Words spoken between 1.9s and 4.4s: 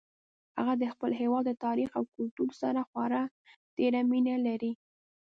او کلتور سره خورا ډیره مینه